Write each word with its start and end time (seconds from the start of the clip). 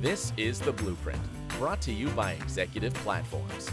This 0.00 0.32
is 0.38 0.58
The 0.58 0.72
Blueprint, 0.72 1.20
brought 1.58 1.82
to 1.82 1.92
you 1.92 2.08
by 2.12 2.32
Executive 2.32 2.94
Platforms. 2.94 3.70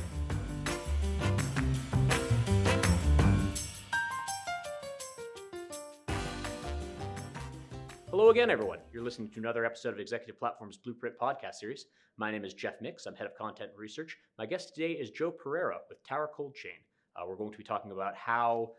Hello 8.10 8.30
again, 8.30 8.50
everyone. 8.50 8.80
You're 8.92 9.06
listening 9.06 9.30
to 9.30 9.40
another 9.40 9.64
episode 9.64 9.94
of 9.94 10.02
Executive 10.02 10.38
Platform's 10.38 10.76
Blueprint 10.76 11.18
podcast 11.18 11.56
series. 11.56 11.86
My 12.18 12.30
name 12.30 12.44
is 12.44 12.54
Jeff 12.54 12.82
Mix. 12.82 13.06
I'm 13.06 13.16
head 13.16 13.28
of 13.28 13.36
content 13.38 13.70
and 13.70 13.80
research. 13.80 14.18
My 14.38 14.46
guest 14.46 14.76
today 14.76 14.92
is 14.92 15.12
Joe 15.12 15.32
Perreira 15.32 15.78
with 15.88 16.04
Tower 16.04 16.30
Cold 16.36 16.56
Chain. 16.56 16.74
Uh, 17.16 17.26
we're 17.26 17.38
going 17.38 17.54
to 17.54 17.58
be 17.58 17.64
talking 17.64 17.92
about 17.94 18.18
how 18.18 18.74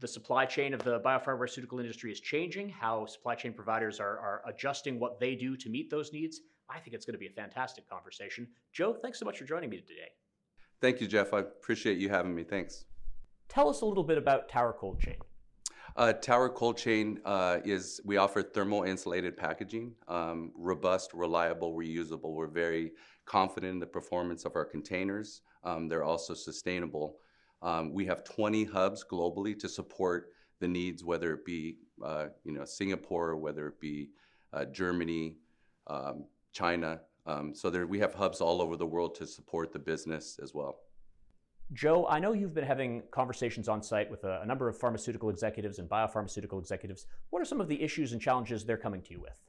the 0.00 0.08
supply 0.08 0.44
chain 0.44 0.74
of 0.74 0.82
the 0.82 1.00
biopharmaceutical 1.00 1.80
industry 1.80 2.10
is 2.10 2.20
changing, 2.20 2.68
how 2.68 3.06
supply 3.06 3.34
chain 3.34 3.52
providers 3.52 4.00
are, 4.00 4.18
are 4.18 4.42
adjusting 4.46 4.98
what 4.98 5.20
they 5.20 5.34
do 5.34 5.56
to 5.56 5.68
meet 5.68 5.90
those 5.90 6.12
needs. 6.12 6.40
I 6.68 6.78
think 6.78 6.94
it's 6.94 7.04
going 7.04 7.14
to 7.14 7.18
be 7.18 7.26
a 7.26 7.30
fantastic 7.30 7.88
conversation. 7.88 8.48
Joe, 8.72 8.94
thanks 8.94 9.18
so 9.18 9.24
much 9.24 9.38
for 9.38 9.44
joining 9.44 9.70
me 9.70 9.78
today. 9.78 10.10
Thank 10.80 11.00
you, 11.00 11.06
Jeff. 11.06 11.32
I 11.32 11.40
appreciate 11.40 11.98
you 11.98 12.08
having 12.08 12.34
me. 12.34 12.42
Thanks. 12.42 12.86
Tell 13.48 13.68
us 13.68 13.82
a 13.82 13.86
little 13.86 14.02
bit 14.04 14.18
about 14.18 14.48
Tower 14.48 14.74
Cold 14.78 15.00
Chain. 15.00 15.16
Uh, 15.96 16.12
Tower 16.12 16.48
Cold 16.48 16.76
Chain 16.76 17.20
uh, 17.24 17.58
is 17.64 18.00
we 18.04 18.16
offer 18.16 18.42
thermal 18.42 18.82
insulated 18.82 19.36
packaging, 19.36 19.92
um, 20.08 20.50
robust, 20.56 21.14
reliable, 21.14 21.72
reusable. 21.72 22.32
We're 22.32 22.48
very 22.48 22.92
confident 23.26 23.74
in 23.74 23.78
the 23.78 23.86
performance 23.86 24.44
of 24.44 24.56
our 24.56 24.64
containers. 24.64 25.42
Um, 25.62 25.88
they're 25.88 26.02
also 26.02 26.34
sustainable. 26.34 27.18
Um, 27.64 27.94
we 27.94 28.04
have 28.04 28.22
20 28.24 28.64
hubs 28.64 29.04
globally 29.10 29.58
to 29.58 29.68
support 29.68 30.32
the 30.60 30.68
needs, 30.68 31.02
whether 31.02 31.32
it 31.32 31.44
be 31.44 31.78
uh, 32.04 32.26
you 32.44 32.52
know 32.52 32.64
Singapore, 32.64 33.36
whether 33.36 33.66
it 33.68 33.80
be 33.80 34.10
uh, 34.52 34.66
Germany, 34.66 35.36
um, 35.86 36.26
China. 36.52 37.00
Um, 37.26 37.54
so 37.54 37.70
there, 37.70 37.86
we 37.86 37.98
have 37.98 38.14
hubs 38.14 38.42
all 38.42 38.60
over 38.60 38.76
the 38.76 38.86
world 38.86 39.14
to 39.16 39.26
support 39.26 39.72
the 39.72 39.78
business 39.78 40.38
as 40.42 40.52
well. 40.54 40.80
Joe, 41.72 42.06
I 42.06 42.18
know 42.18 42.34
you've 42.34 42.52
been 42.52 42.64
having 42.64 43.02
conversations 43.10 43.68
on 43.68 43.82
site 43.82 44.10
with 44.10 44.24
a, 44.24 44.42
a, 44.42 44.46
number 44.46 44.68
of 44.68 44.76
pharmaceutical 44.76 45.30
executives 45.30 45.78
and 45.78 45.88
biopharmaceutical 45.88 46.60
executives. 46.60 47.06
What 47.30 47.40
are 47.40 47.46
some 47.46 47.60
of 47.60 47.68
the 47.68 47.82
issues 47.82 48.12
and 48.12 48.20
challenges 48.20 48.66
they're 48.66 48.76
coming 48.76 49.00
to 49.00 49.12
you 49.12 49.20
with? 49.20 49.40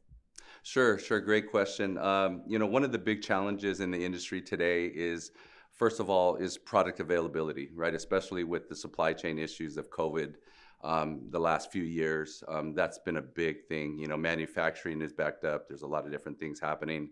Sure, 0.64 0.98
sure. 0.98 1.20
Great 1.20 1.52
question. 1.52 1.98
Um, 1.98 2.44
you 2.48 2.58
know, 2.58 2.66
one 2.66 2.86
of 2.86 2.94
the 2.94 2.98
big 2.98 3.22
challenges 3.22 3.82
in 3.82 3.92
the 3.92 4.04
industry 4.04 4.42
today 4.42 4.86
is, 4.86 5.32
first 5.76 6.00
of 6.00 6.10
all, 6.10 6.36
is 6.36 6.58
product 6.58 7.00
availability, 7.00 7.70
right? 7.76 7.94
Especially 7.94 8.44
with 8.44 8.68
the 8.68 8.76
supply 8.76 9.14
chain 9.14 9.38
issues 9.38 9.78
of 9.78 9.90
COVID. 9.90 10.36
Um, 10.84 11.22
the 11.30 11.40
last 11.40 11.72
few 11.72 11.84
years, 11.84 12.44
um, 12.48 12.74
that's 12.74 13.00
been 13.00 13.18
a 13.18 13.22
big 13.22 13.66
thing. 13.68 13.98
You 13.98 14.08
know, 14.08 14.18
manufacturing 14.18 15.02
is 15.02 15.14
backed 15.14 15.44
up. 15.46 15.68
There's 15.68 15.82
a 15.84 15.88
lot 15.88 16.06
of 16.06 16.12
different 16.12 16.40
things 16.40 16.60
happening. 16.60 17.10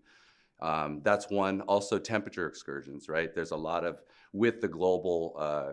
Um, 0.61 1.01
that's 1.03 1.29
one. 1.29 1.61
Also, 1.61 1.97
temperature 1.99 2.47
excursions, 2.47 3.09
right? 3.09 3.33
There's 3.33 3.51
a 3.51 3.57
lot 3.57 3.83
of, 3.83 4.01
with 4.31 4.61
the 4.61 4.67
global 4.67 5.35
uh, 5.37 5.71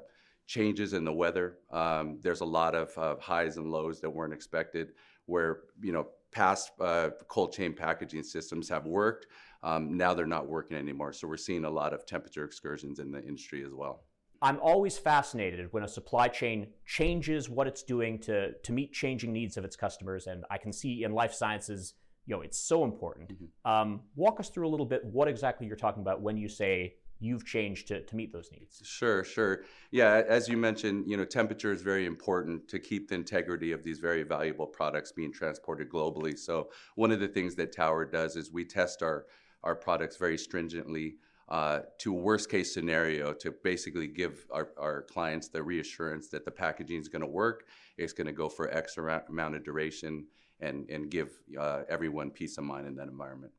changes 0.51 0.95
in 0.95 1.05
the 1.05 1.13
weather, 1.13 1.59
um, 1.71 2.19
there's 2.23 2.41
a 2.41 2.45
lot 2.45 2.75
of 2.75 2.99
uh, 2.99 3.15
highs 3.21 3.57
and 3.57 3.71
lows 3.71 4.01
that 4.01 4.11
weren't 4.11 4.33
expected 4.35 4.89
where, 5.27 5.61
you 5.81 5.93
know, 5.93 6.09
past 6.33 6.73
uh, 6.81 7.11
cold 7.29 7.53
chain 7.53 7.73
packaging 7.73 8.25
systems 8.25 8.69
have 8.69 8.85
worked. 8.85 9.27
Um, 9.63 9.97
now 9.97 10.15
they're 10.15 10.27
not 10.27 10.49
working 10.49 10.77
anymore. 10.77 11.13
So 11.13 11.29
we're 11.29 11.37
seeing 11.37 11.65
a 11.65 11.71
lot 11.71 11.93
of 11.93 12.07
temperature 12.07 12.45
excursions 12.45 12.99
in 12.99 13.11
the 13.11 13.23
industry 13.23 13.65
as 13.65 13.73
well. 13.73 14.05
I'm 14.43 14.59
always 14.61 14.97
fascinated 14.97 15.69
when 15.73 15.83
a 15.83 15.89
supply 15.89 16.29
chain 16.29 16.69
changes 16.87 17.51
what 17.51 17.67
it's 17.67 17.83
doing 17.83 18.19
to, 18.21 18.53
to 18.53 18.73
meet 18.73 18.93
changing 18.93 19.33
needs 19.33 19.59
of 19.59 19.65
its 19.65 19.77
customers. 19.77 20.27
And 20.27 20.45
I 20.51 20.57
can 20.57 20.73
see 20.73 21.05
in 21.05 21.13
life 21.13 21.35
sciences, 21.35 21.95
you 22.27 22.35
know, 22.35 22.41
it's 22.41 22.59
so 22.59 22.85
important. 22.85 23.35
Mm-hmm. 23.35 23.71
Um, 23.71 24.01
walk 24.17 24.41
us 24.41 24.49
through 24.49 24.67
a 24.67 24.71
little 24.71 24.87
bit 24.87 25.05
what 25.05 25.29
exactly 25.29 25.67
you're 25.67 25.77
talking 25.77 26.01
about 26.01 26.23
when 26.23 26.39
you 26.39 26.49
say 26.49 26.95
you've 27.23 27.45
changed 27.45 27.89
to, 27.89 28.03
to 28.03 28.17
meet 28.17 28.33
those 28.33 28.51
needs. 28.51 28.81
Sure, 28.83 29.23
sure. 29.23 29.65
Yeah, 29.91 30.23
as 30.27 30.49
you 30.49 30.57
mentioned, 30.57 31.05
you 31.07 31.19
know, 31.19 31.27
temperature 31.27 31.71
is 31.71 31.83
very 31.83 32.07
important 32.07 32.67
to 32.69 32.79
keep 32.79 33.09
the 33.09 33.15
integrity 33.15 33.73
of 33.73 33.85
these 33.85 33.99
very 33.99 34.23
valuable 34.23 34.67
products 34.67 35.13
being 35.13 35.33
transported 35.33 35.91
globally. 35.91 36.39
So 36.39 36.71
one 36.95 37.13
of 37.13 37.21
the 37.21 37.29
things 37.29 37.57
that 37.57 37.77
Tower 37.77 38.07
does 38.07 38.37
is 38.37 38.51
we 38.51 38.65
test 38.65 39.03
our 39.03 39.27
our 39.65 39.75
products 39.75 40.17
very 40.17 40.39
stringently 40.39 41.17
uh, 41.49 41.81
to 41.99 42.17
a 42.17 42.19
worst 42.19 42.49
case 42.49 42.73
scenario 42.73 43.33
to 43.33 43.53
basically 43.65 44.07
give 44.07 44.47
our, 44.53 44.71
our 44.79 45.03
clients 45.03 45.49
the 45.49 45.63
reassurance 45.63 46.29
that 46.29 46.45
the 46.45 46.51
packaging 46.51 47.01
is 47.01 47.09
going 47.09 47.23
to 47.23 47.29
work, 47.29 47.67
it's 47.99 48.13
going 48.13 48.27
to 48.27 48.33
go 48.33 48.49
for 48.49 48.73
X 48.73 48.97
amount 48.97 49.57
of 49.57 49.65
duration, 49.65 50.27
and, 50.61 50.89
and 50.91 51.11
give 51.11 51.31
uh, 51.59 51.83
everyone 51.89 52.31
peace 52.31 52.59
of 52.59 52.65
mind 52.65 52.87
in 52.87 52.95
that 52.97 53.09
environment. 53.09 53.53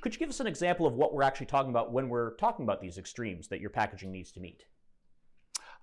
Could 0.00 0.14
you 0.14 0.18
give 0.18 0.30
us 0.30 0.40
an 0.40 0.46
example 0.46 0.86
of 0.86 0.94
what 0.94 1.14
we're 1.14 1.22
actually 1.22 1.46
talking 1.46 1.70
about 1.70 1.92
when 1.92 2.08
we're 2.08 2.34
talking 2.36 2.64
about 2.64 2.80
these 2.80 2.98
extremes 2.98 3.48
that 3.48 3.60
your 3.60 3.70
packaging 3.70 4.10
needs 4.10 4.32
to 4.32 4.40
meet? 4.40 4.64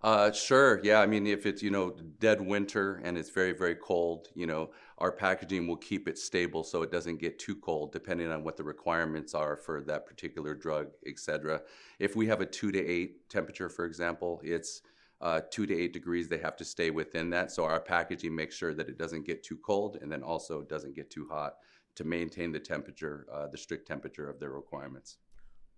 Uh, 0.04 0.32
sure. 0.34 0.82
Yeah. 0.84 1.00
I 1.00 1.06
mean, 1.06 1.26
if 1.26 1.46
it's 1.46 1.64
you 1.64 1.72
know 1.72 1.96
dead 2.20 2.42
winter 2.42 3.02
and 3.06 3.18
it's 3.18 3.30
very 3.30 3.54
very 3.54 3.76
cold, 3.76 4.28
you 4.36 4.46
know 4.46 4.72
our 4.98 5.12
packaging 5.12 5.66
will 5.66 5.78
keep 5.78 6.08
it 6.08 6.18
stable 6.18 6.64
so 6.64 6.82
it 6.82 6.92
doesn't 6.92 7.18
get 7.18 7.40
too 7.40 7.56
cold, 7.56 7.94
depending 7.94 8.30
on 8.32 8.44
what 8.44 8.58
the 8.58 8.64
requirements 8.64 9.34
are 9.34 9.56
for 9.56 9.82
that 9.82 10.06
particular 10.06 10.54
drug, 10.54 10.88
etc. 11.08 11.62
If 12.00 12.16
we 12.18 12.28
have 12.28 12.42
a 12.42 12.46
two 12.46 12.72
to 12.72 12.86
eight 12.86 13.30
temperature, 13.30 13.70
for 13.70 13.86
example, 13.86 14.42
it's 14.44 14.82
uh, 15.22 15.40
two 15.50 15.66
to 15.66 15.74
eight 15.74 15.94
degrees. 15.94 16.28
They 16.28 16.38
have 16.40 16.58
to 16.58 16.66
stay 16.66 16.90
within 16.92 17.30
that. 17.30 17.52
So 17.52 17.64
our 17.64 17.80
packaging 17.80 18.36
makes 18.36 18.56
sure 18.56 18.74
that 18.74 18.90
it 18.90 18.98
doesn't 18.98 19.26
get 19.26 19.42
too 19.42 19.58
cold 19.58 19.98
and 20.02 20.12
then 20.12 20.22
also 20.22 20.64
doesn't 20.64 20.96
get 20.96 21.10
too 21.10 21.28
hot 21.32 21.54
to 21.96 22.04
maintain 22.04 22.52
the 22.52 22.60
temperature, 22.60 23.26
uh, 23.32 23.48
the 23.48 23.58
strict 23.58 23.88
temperature 23.88 24.30
of 24.30 24.40
their 24.40 24.52
requirements. 24.52 25.18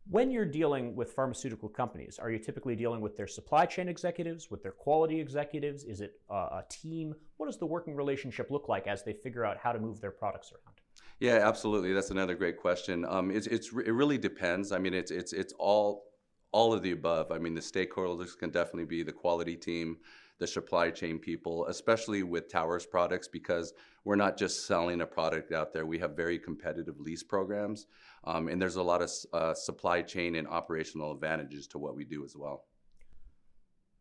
When 0.10 0.30
you're 0.30 0.46
dealing 0.46 0.96
with 0.96 1.14
pharmaceutical 1.14 1.68
companies, 1.68 2.20
are 2.20 2.30
you 2.30 2.38
typically 2.38 2.76
dealing 2.76 3.02
with 3.02 3.18
their 3.18 3.26
supply 3.26 3.66
chain 3.66 3.90
executives, 3.90 4.52
with 4.52 4.62
their 4.62 4.72
quality 4.72 5.20
executives? 5.20 5.84
Is 5.84 6.00
it 6.00 6.20
uh, 6.30 6.62
a 6.62 6.64
team? 6.70 7.16
What 7.38 7.48
does 7.48 7.58
the 7.58 7.66
working 7.66 7.96
relationship 7.96 8.52
look 8.52 8.70
like 8.70 8.86
as 8.86 9.04
they 9.04 9.14
figure 9.14 9.44
out 9.44 9.58
how 9.58 9.72
to 9.72 9.80
move 9.80 10.00
their 10.02 10.12
products 10.12 10.52
around? 10.52 10.76
Yeah, 11.20 11.48
absolutely. 11.48 11.92
That's 11.92 12.12
another 12.12 12.36
great 12.36 12.58
question. 12.58 13.04
Um, 13.06 13.32
it's, 13.32 13.48
it's, 13.48 13.70
it 13.70 13.92
really 13.92 14.20
depends. 14.20 14.72
I 14.72 14.78
mean, 14.78 14.94
it's, 14.94 15.10
it's, 15.10 15.34
it's 15.34 15.54
all, 15.58 16.04
all 16.52 16.72
of 16.72 16.84
the 16.84 16.92
above. 16.92 17.32
I 17.32 17.40
mean, 17.40 17.56
the 17.56 17.62
stakeholders 17.62 18.38
can 18.38 18.52
definitely 18.52 18.86
be 18.86 19.02
the 19.02 19.12
quality 19.12 19.56
team, 19.56 19.98
the 20.40 20.48
supply 20.48 20.90
chain 20.90 21.18
people, 21.18 21.66
especially 21.68 22.24
with 22.24 22.52
Towers 22.52 22.86
products, 22.86 23.28
because 23.28 23.74
we're 24.04 24.16
not 24.16 24.38
just 24.38 24.68
selling 24.68 25.02
a 25.02 25.06
product 25.06 25.52
out 25.52 25.72
there. 25.72 25.86
We 25.86 26.00
have 26.00 26.16
very 26.16 26.38
competitive 26.38 27.00
lease 27.00 27.24
programs, 27.24 27.88
um, 28.26 28.48
and 28.48 28.62
there's 28.62 28.76
a 28.76 28.84
lot 28.84 29.02
of 29.02 29.12
uh, 29.34 29.54
supply 29.54 30.02
chain 30.02 30.36
and 30.36 30.48
operational 30.48 31.12
advantages 31.12 31.68
to 31.68 31.78
what 31.78 31.96
we 31.96 32.04
do 32.04 32.24
as 32.26 32.36
well. 32.36 32.66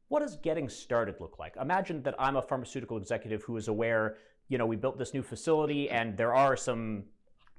What 0.08 0.20
does 0.20 0.36
getting 0.36 0.68
started 0.68 1.16
look 1.20 1.38
like? 1.38 1.56
Imagine 1.60 2.02
that 2.02 2.14
I'm 2.18 2.36
a 2.36 2.42
pharmaceutical 2.42 2.98
executive 2.98 3.42
who 3.42 3.56
is 3.56 3.68
aware, 3.68 4.16
you 4.48 4.58
know, 4.58 4.66
we 4.66 4.76
built 4.76 4.98
this 4.98 5.14
new 5.14 5.22
facility 5.22 5.88
and 5.88 6.16
there 6.16 6.34
are 6.34 6.56
some 6.56 7.04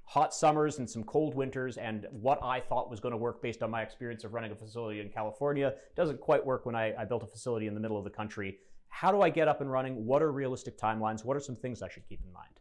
hot 0.06 0.34
summers 0.34 0.78
and 0.78 0.90
some 0.90 1.04
cold 1.04 1.36
winters, 1.36 1.78
and 1.78 2.08
what 2.12 2.40
I 2.42 2.60
thought 2.60 2.90
was 2.90 3.00
going 3.00 3.12
to 3.12 3.18
work 3.18 3.42
based 3.42 3.64
on 3.64 3.72
my 3.72 3.82
experience 3.82 4.24
of 4.24 4.34
running 4.34 4.52
a 4.52 4.56
facility 4.56 5.02
in 5.02 5.10
California 5.10 5.74
doesn't 5.96 6.22
quite 6.22 6.46
work 6.46 6.66
when 6.66 6.76
I, 6.76 6.94
I, 6.96 7.06
built 7.06 7.24
a 7.24 7.28
facility 7.28 7.68
in 7.68 7.74
the 7.74 7.80
middle 7.80 7.98
of 7.98 8.04
the 8.04 8.12
country. 8.12 8.60
How 8.90 9.12
do 9.12 9.22
I 9.22 9.30
get 9.30 9.48
up 9.48 9.62
and 9.62 9.72
running? 9.72 10.06
What 10.06 10.22
are 10.22 10.32
realistic 10.32 10.78
timelines? 10.78 11.26
What 11.26 11.36
are 11.36 11.42
some 11.42 11.56
things 11.56 11.82
I 11.82 11.90
should 11.90 12.08
keep 12.08 12.22
in 12.24 12.32
mind? 12.32 12.54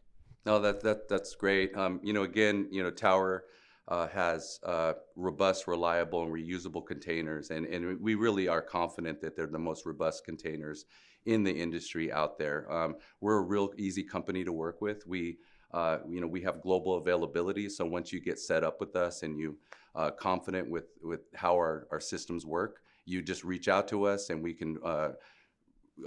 No, 0.45 0.59
that, 0.59 0.81
that 0.81 1.07
that's 1.07 1.35
great. 1.35 1.75
Um, 1.77 1.99
you 2.03 2.13
know, 2.13 2.23
again, 2.23 2.67
you 2.71 2.83
know, 2.83 2.91
Tower 2.91 3.45
uh, 3.87 4.07
has 4.07 4.59
uh, 4.63 4.93
robust, 5.15 5.67
reliable, 5.67 6.23
and 6.23 6.33
reusable 6.33 6.85
containers, 6.85 7.51
and, 7.51 7.65
and 7.67 7.99
we 8.01 8.15
really 8.15 8.47
are 8.47 8.61
confident 8.61 9.21
that 9.21 9.35
they're 9.35 9.47
the 9.47 9.59
most 9.59 9.85
robust 9.85 10.25
containers 10.25 10.85
in 11.25 11.43
the 11.43 11.51
industry 11.51 12.11
out 12.11 12.37
there. 12.37 12.71
Um, 12.71 12.95
we're 13.21 13.37
a 13.37 13.41
real 13.41 13.71
easy 13.77 14.03
company 14.03 14.43
to 14.43 14.51
work 14.51 14.81
with. 14.81 15.05
We 15.07 15.37
uh, 15.75 15.99
you 16.09 16.21
know, 16.21 16.27
we 16.27 16.41
have 16.41 16.61
global 16.61 16.95
availability. 16.95 17.67
So 17.67 17.85
once 17.85 18.13
you 18.13 18.21
get 18.21 18.39
set 18.39 18.63
up 18.63 18.79
with 18.79 18.95
us 18.95 19.23
and 19.23 19.37
you 19.37 19.57
uh, 19.93 20.09
confident 20.11 20.69
with 20.69 20.85
with 21.03 21.21
how 21.35 21.53
our, 21.53 21.87
our 21.91 21.99
systems 21.99 22.45
work, 22.45 22.79
you 23.03 23.21
just 23.21 23.43
reach 23.43 23.67
out 23.67 23.85
to 23.89 24.05
us 24.05 24.29
and 24.29 24.41
we 24.41 24.53
can 24.53 24.77
uh, 24.83 25.09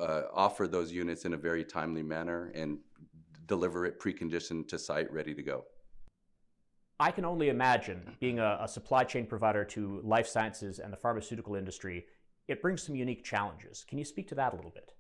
uh 0.01 0.23
offer 0.33 0.67
those 0.67 0.91
units 0.91 1.27
in 1.27 1.35
a 1.35 1.37
very 1.37 1.65
timely 1.65 2.03
manner 2.03 2.51
and 2.55 2.79
deliver 3.45 3.85
it 3.85 4.01
preconditioned 4.01 4.67
to 4.69 4.79
site, 4.79 5.13
ready 5.13 5.35
to 5.35 5.43
go. 5.43 5.65
I 6.99 7.11
can 7.11 7.27
only 7.27 7.51
imagine 7.51 8.17
being 8.21 8.39
a, 8.39 8.59
a 8.63 8.69
supply 8.69 9.05
chain 9.05 9.27
provider 9.27 9.65
to 9.67 10.01
life 10.03 10.27
sciences 10.27 10.79
and 10.79 10.91
the 10.91 10.97
pharmaceutical 10.97 11.55
industry. 11.57 12.07
It 12.49 12.63
brings 12.63 12.83
some 12.83 12.97
unique 12.97 13.23
challenges. 13.23 13.85
Can 13.87 13.99
you 13.99 14.05
speak 14.07 14.29
to 14.29 14.35
that 14.37 14.55
a 14.55 14.57
little 14.57 14.71
bit? 14.71 14.95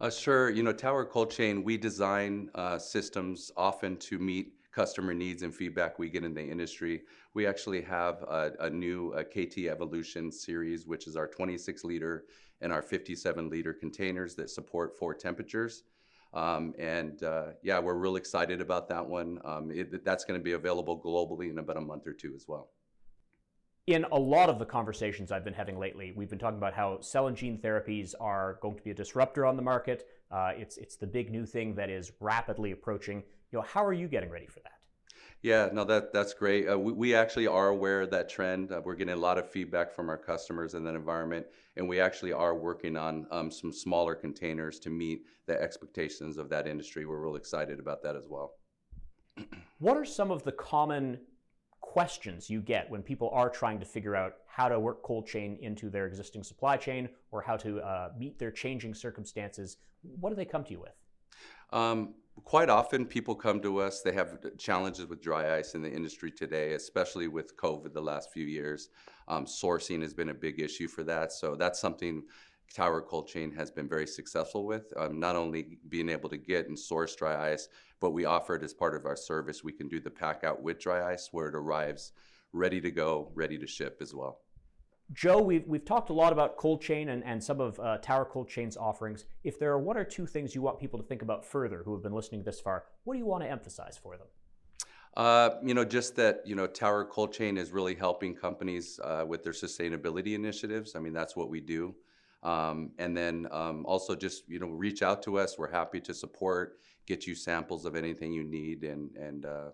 Uh, 0.00 0.10
sure. 0.10 0.50
You 0.50 0.62
know, 0.62 0.72
Tower 0.72 1.04
Cold 1.04 1.30
Chain, 1.30 1.62
we 1.62 1.76
design 1.76 2.50
uh, 2.54 2.78
systems 2.78 3.50
often 3.56 3.96
to 3.98 4.18
meet 4.18 4.52
customer 4.72 5.14
needs 5.14 5.42
and 5.42 5.54
feedback 5.54 5.98
we 5.98 6.10
get 6.10 6.24
in 6.24 6.34
the 6.34 6.42
industry. 6.42 7.02
We 7.32 7.46
actually 7.46 7.80
have 7.82 8.22
a, 8.22 8.52
a 8.60 8.70
new 8.70 9.12
a 9.12 9.24
KT 9.24 9.68
Evolution 9.68 10.32
series, 10.32 10.86
which 10.86 11.06
is 11.06 11.16
our 11.16 11.28
26 11.28 11.84
liter 11.84 12.24
and 12.60 12.72
our 12.72 12.82
57 12.82 13.48
liter 13.48 13.72
containers 13.72 14.34
that 14.34 14.50
support 14.50 14.98
four 14.98 15.14
temperatures. 15.14 15.84
Um, 16.32 16.74
and 16.78 17.22
uh, 17.22 17.52
yeah, 17.62 17.78
we're 17.78 17.94
real 17.94 18.16
excited 18.16 18.60
about 18.60 18.88
that 18.88 19.06
one. 19.06 19.38
Um, 19.44 19.70
it, 19.70 20.04
that's 20.04 20.24
going 20.24 20.38
to 20.40 20.44
be 20.44 20.52
available 20.52 21.00
globally 21.00 21.50
in 21.50 21.58
about 21.58 21.76
a 21.76 21.80
month 21.80 22.08
or 22.08 22.12
two 22.12 22.32
as 22.34 22.46
well. 22.48 22.70
In 23.86 24.04
a 24.12 24.18
lot 24.18 24.48
of 24.48 24.58
the 24.58 24.64
conversations 24.64 25.30
I've 25.30 25.44
been 25.44 25.54
having 25.54 25.78
lately, 25.78 26.12
we've 26.16 26.30
been 26.30 26.38
talking 26.38 26.58
about 26.58 26.72
how 26.72 27.00
cell 27.00 27.26
and 27.26 27.36
gene 27.36 27.58
therapies 27.58 28.14
are 28.18 28.58
going 28.62 28.76
to 28.76 28.82
be 28.82 28.90
a 28.90 28.94
disruptor 28.94 29.44
on 29.44 29.56
the 29.56 29.62
market. 29.62 30.08
Uh, 30.30 30.52
it's 30.56 30.78
it's 30.78 30.96
the 30.96 31.06
big 31.06 31.30
new 31.30 31.44
thing 31.44 31.74
that 31.74 31.90
is 31.90 32.12
rapidly 32.20 32.72
approaching. 32.72 33.22
You 33.52 33.58
know, 33.58 33.62
how 33.62 33.84
are 33.84 33.92
you 33.92 34.08
getting 34.08 34.30
ready 34.30 34.46
for 34.46 34.60
that? 34.60 34.72
Yeah, 35.42 35.68
no, 35.70 35.84
that 35.84 36.14
that's 36.14 36.32
great. 36.32 36.66
Uh, 36.66 36.78
we, 36.78 36.92
we 36.92 37.14
actually 37.14 37.46
are 37.46 37.68
aware 37.68 38.00
of 38.00 38.10
that 38.10 38.30
trend. 38.30 38.72
Uh, 38.72 38.80
we're 38.82 38.94
getting 38.94 39.14
a 39.14 39.18
lot 39.18 39.36
of 39.36 39.50
feedback 39.50 39.92
from 39.92 40.08
our 40.08 40.16
customers 40.16 40.72
in 40.72 40.82
that 40.84 40.94
environment, 40.94 41.46
and 41.76 41.86
we 41.86 42.00
actually 42.00 42.32
are 42.32 42.54
working 42.54 42.96
on 42.96 43.26
um, 43.30 43.50
some 43.50 43.70
smaller 43.70 44.14
containers 44.14 44.78
to 44.80 44.90
meet 44.90 45.24
the 45.46 45.60
expectations 45.60 46.38
of 46.38 46.48
that 46.48 46.66
industry. 46.66 47.04
We're 47.04 47.22
real 47.22 47.36
excited 47.36 47.78
about 47.78 48.02
that 48.04 48.16
as 48.16 48.26
well. 48.30 48.54
what 49.78 49.98
are 49.98 50.06
some 50.06 50.30
of 50.30 50.42
the 50.42 50.52
common 50.52 51.18
questions 51.94 52.50
you 52.50 52.60
get 52.60 52.90
when 52.90 53.04
people 53.04 53.30
are 53.32 53.48
trying 53.48 53.78
to 53.78 53.86
figure 53.86 54.16
out 54.16 54.32
how 54.48 54.68
to 54.68 54.80
work 54.80 55.00
cold 55.04 55.28
chain 55.28 55.56
into 55.60 55.88
their 55.88 56.08
existing 56.08 56.42
supply 56.42 56.76
chain 56.76 57.08
or 57.30 57.40
how 57.40 57.56
to 57.56 57.80
uh, 57.82 58.08
meet 58.18 58.36
their 58.36 58.50
changing 58.50 58.92
circumstances? 58.92 59.76
What 60.18 60.30
do 60.30 60.34
they 60.34 60.44
come 60.44 60.64
to 60.64 60.72
you 60.72 60.80
with? 60.80 60.96
Um, 61.70 62.14
quite 62.42 62.68
often, 62.68 63.06
people 63.06 63.36
come 63.36 63.62
to 63.62 63.80
us. 63.80 64.02
They 64.02 64.10
have 64.10 64.38
challenges 64.58 65.06
with 65.06 65.22
dry 65.22 65.56
ice 65.56 65.76
in 65.76 65.82
the 65.82 65.88
industry 65.88 66.32
today, 66.32 66.72
especially 66.72 67.28
with 67.28 67.56
COVID 67.56 67.92
the 67.92 68.02
last 68.02 68.32
few 68.32 68.44
years. 68.44 68.88
Um, 69.28 69.44
sourcing 69.44 70.02
has 70.02 70.12
been 70.12 70.30
a 70.30 70.34
big 70.34 70.58
issue 70.58 70.88
for 70.88 71.04
that. 71.04 71.30
So 71.30 71.54
that's 71.54 71.78
something 71.78 72.24
Tower 72.72 73.02
Cold 73.02 73.28
Chain 73.28 73.52
has 73.52 73.70
been 73.70 73.88
very 73.88 74.06
successful 74.06 74.66
with. 74.66 74.92
Um, 74.96 75.20
not 75.20 75.36
only 75.36 75.78
being 75.88 76.08
able 76.08 76.28
to 76.28 76.36
get 76.36 76.68
and 76.68 76.78
source 76.78 77.14
dry 77.14 77.52
ice, 77.52 77.68
but 78.00 78.10
we 78.10 78.24
offer 78.24 78.56
it 78.56 78.62
as 78.62 78.74
part 78.74 78.94
of 78.94 79.06
our 79.06 79.16
service. 79.16 79.62
We 79.62 79.72
can 79.72 79.88
do 79.88 80.00
the 80.00 80.10
pack 80.10 80.44
out 80.44 80.62
with 80.62 80.80
dry 80.80 81.12
ice 81.12 81.28
where 81.32 81.48
it 81.48 81.54
arrives 81.54 82.12
ready 82.52 82.80
to 82.80 82.90
go, 82.90 83.30
ready 83.34 83.58
to 83.58 83.66
ship 83.66 83.98
as 84.00 84.14
well. 84.14 84.40
Joe, 85.12 85.40
we've, 85.40 85.66
we've 85.66 85.84
talked 85.84 86.08
a 86.08 86.14
lot 86.14 86.32
about 86.32 86.56
cold 86.56 86.80
chain 86.80 87.10
and, 87.10 87.22
and 87.24 87.42
some 87.42 87.60
of 87.60 87.78
uh, 87.78 87.98
Tower 87.98 88.24
Cold 88.24 88.48
Chain's 88.48 88.76
offerings. 88.76 89.26
If 89.42 89.58
there 89.58 89.70
are 89.72 89.78
one 89.78 89.98
or 89.98 90.04
two 90.04 90.26
things 90.26 90.54
you 90.54 90.62
want 90.62 90.80
people 90.80 90.98
to 90.98 91.04
think 91.06 91.20
about 91.20 91.44
further 91.44 91.82
who 91.84 91.92
have 91.92 92.02
been 92.02 92.12
listening 92.14 92.42
this 92.42 92.60
far, 92.60 92.84
what 93.04 93.14
do 93.14 93.18
you 93.18 93.26
want 93.26 93.42
to 93.42 93.50
emphasize 93.50 93.98
for 94.02 94.16
them? 94.16 94.26
Uh, 95.16 95.50
you 95.62 95.74
know, 95.74 95.84
just 95.84 96.16
that 96.16 96.42
you 96.44 96.56
know, 96.56 96.66
Tower 96.66 97.04
Cold 97.04 97.32
Chain 97.32 97.56
is 97.58 97.70
really 97.70 97.94
helping 97.94 98.34
companies 98.34 98.98
uh, 99.04 99.24
with 99.26 99.44
their 99.44 99.52
sustainability 99.52 100.34
initiatives. 100.34 100.96
I 100.96 101.00
mean, 101.00 101.12
that's 101.12 101.36
what 101.36 101.50
we 101.50 101.60
do. 101.60 101.94
Um, 102.44 102.90
and 102.98 103.16
then 103.16 103.48
um, 103.50 103.84
also 103.86 104.14
just 104.14 104.44
you 104.48 104.58
know, 104.58 104.68
reach 104.68 105.02
out 105.02 105.22
to 105.24 105.38
us. 105.38 105.58
We're 105.58 105.70
happy 105.70 106.00
to 106.00 106.14
support, 106.14 106.78
get 107.06 107.26
you 107.26 107.34
samples 107.34 107.84
of 107.86 107.96
anything 107.96 108.32
you 108.32 108.44
need, 108.44 108.84
and 108.84 109.16
and 109.16 109.46
uh, 109.46 109.70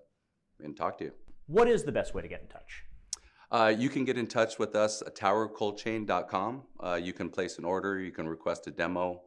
and 0.63 0.77
talk 0.77 0.99
to 0.99 1.05
you. 1.05 1.13
What 1.47 1.69
is 1.69 1.83
the 1.83 1.93
best 1.93 2.15
way 2.15 2.23
to 2.23 2.29
get 2.29 2.43
in 2.43 2.47
touch? 2.47 2.85
Uh, 3.51 3.75
you 3.77 3.89
can 3.89 4.05
get 4.05 4.17
in 4.17 4.27
touch 4.27 4.59
with 4.59 4.77
us 4.77 5.03
at 5.03 5.17
towercoldchain.com. 5.17 6.63
Uh, 6.79 6.95
you 7.03 7.13
can 7.13 7.29
place 7.29 7.59
an 7.59 7.65
order, 7.65 7.99
you 7.99 8.13
can 8.13 8.29
request 8.29 8.67
a 8.69 8.71
demo. 8.71 9.23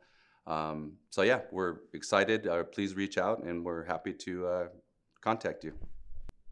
Um, 0.48 0.94
so, 1.10 1.22
yeah, 1.22 1.42
we're 1.52 1.78
excited. 1.94 2.48
Uh, 2.48 2.64
please 2.64 2.96
reach 2.96 3.18
out 3.18 3.44
and 3.44 3.64
we're 3.64 3.84
happy 3.84 4.14
to 4.14 4.48
uh, 4.48 4.68
contact 5.22 5.64
you. 5.64 5.74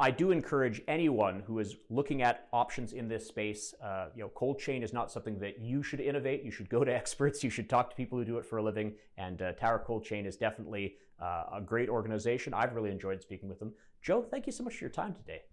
I 0.02 0.10
do 0.10 0.32
encourage 0.32 0.82
anyone 0.88 1.44
who 1.46 1.60
is 1.60 1.76
looking 1.92 2.24
at 2.24 2.48
options 2.52 2.94
in 2.94 3.08
this 3.08 3.28
space. 3.28 3.76
Uh, 3.84 4.08
you 4.16 4.24
know, 4.24 4.32
cold 4.34 4.58
chain 4.58 4.82
is 4.82 4.94
not 4.94 5.12
something 5.12 5.38
that 5.38 5.60
you 5.62 5.84
should 5.84 6.00
innovate. 6.00 6.44
You 6.44 6.50
should 6.50 6.70
go 6.70 6.84
to 6.84 6.92
experts. 7.02 7.44
You 7.44 7.52
should 7.52 7.70
talk 7.70 7.92
to 7.92 7.96
people 7.96 8.18
who 8.18 8.26
do 8.26 8.40
it 8.40 8.46
for 8.46 8.58
a 8.58 8.64
living. 8.64 8.94
And 9.20 9.44
uh, 9.44 9.52
Tower 9.52 9.84
Cold 9.86 10.04
Chain 10.04 10.26
is 10.26 10.36
definitely 10.36 10.96
a 11.20 11.62
great 11.64 11.88
organization. 11.88 12.52
I've 12.52 12.74
really 12.74 12.90
enjoyed 12.90 13.22
speaking 13.22 13.48
with 13.48 13.60
them. 13.60 13.74
Joe, 14.02 14.24
thank 14.24 14.48
you 14.48 14.52
so 14.52 14.64
much 14.64 14.74
for 14.74 14.86
your 14.86 14.92
time 14.92 15.14
today. 15.14 15.44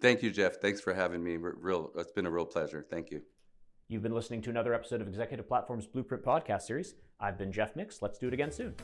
Thank 0.00 0.22
you, 0.22 0.30
Jeff. 0.30 0.62
Thanks 0.62 0.80
for 0.80 0.94
having 0.94 1.22
me. 1.22 1.36
Real, 1.36 1.92
it's 1.94 2.10
been 2.10 2.24
a 2.24 2.30
real 2.30 2.46
pleasure. 2.46 2.86
Thank 2.88 3.10
you. 3.10 3.20
You've 3.88 4.02
been 4.02 4.14
listening 4.14 4.40
to 4.42 4.50
another 4.50 4.72
episode 4.72 5.02
of 5.02 5.08
Executive 5.08 5.46
Platform's 5.46 5.86
Blueprint 5.86 6.24
podcast 6.24 6.62
series. 6.62 6.94
I've 7.20 7.36
been 7.36 7.52
Jeff 7.52 7.76
Mix. 7.76 8.00
Let's 8.00 8.18
do 8.18 8.28
it 8.28 8.32
again 8.32 8.50
soon. 8.50 8.74